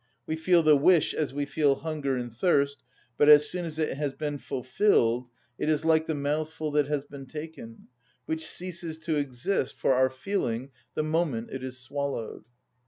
[0.25, 2.79] We feel the wish as we feel hunger and thirst;
[3.19, 5.27] but as soon as it has been fulfilled,
[5.59, 7.85] it is like the mouthful that has been taken,
[8.25, 12.45] which ceases to exist for our feeling the moment it is swallowed.